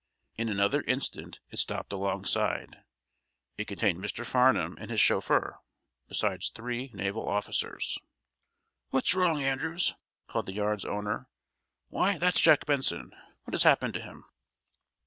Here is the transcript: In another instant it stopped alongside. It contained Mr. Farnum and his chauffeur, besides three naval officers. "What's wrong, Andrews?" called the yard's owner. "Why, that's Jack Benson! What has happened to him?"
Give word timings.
In 0.35 0.49
another 0.49 0.81
instant 0.87 1.39
it 1.51 1.59
stopped 1.59 1.93
alongside. 1.93 2.83
It 3.59 3.67
contained 3.67 4.03
Mr. 4.03 4.25
Farnum 4.25 4.75
and 4.79 4.89
his 4.89 4.99
chauffeur, 4.99 5.59
besides 6.07 6.49
three 6.49 6.89
naval 6.95 7.29
officers. 7.29 7.99
"What's 8.89 9.13
wrong, 9.13 9.43
Andrews?" 9.43 9.93
called 10.25 10.47
the 10.47 10.55
yard's 10.55 10.85
owner. 10.85 11.27
"Why, 11.89 12.17
that's 12.17 12.41
Jack 12.41 12.65
Benson! 12.65 13.11
What 13.43 13.53
has 13.53 13.61
happened 13.61 13.93
to 13.93 14.01
him?" 14.01 14.23